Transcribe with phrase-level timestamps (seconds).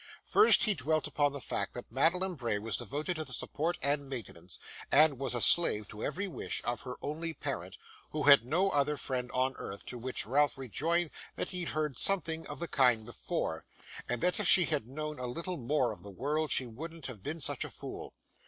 [0.23, 4.09] First, he dwelt upon the fact that Madeline Bray was devoted to the support and
[4.09, 4.57] maintenance,
[4.91, 7.77] and was a slave to every wish, of her only parent,
[8.09, 11.99] who had no other friend on earth; to which Ralph rejoined that he had heard
[11.99, 13.63] something of the kind before,
[14.09, 17.21] and that if she had known a little more of the world, she wouldn't have
[17.21, 18.15] been such a fool.